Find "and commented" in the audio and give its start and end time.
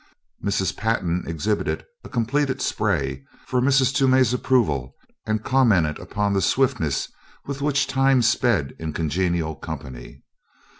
5.27-5.99